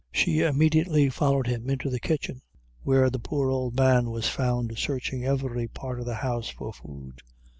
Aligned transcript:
She 0.11 0.39
immediately 0.39 1.09
followed 1.09 1.45
him 1.45 1.69
into 1.69 1.87
the 1.91 1.99
I 2.03 2.07
kitchen, 2.07 2.41
where 2.81 3.11
the 3.11 3.19
poor 3.19 3.51
old 3.51 3.75
man 3.75 4.09
was 4.09 4.27
found 4.27 4.75
searching 4.79 5.25
every 5.25 5.67
part 5.67 5.99
of 5.99 6.07
the 6.07 6.15
house 6.15 6.49
for 6.49 6.73
food. 6.73 7.21